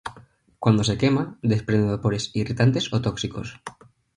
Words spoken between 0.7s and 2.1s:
se quema, desprende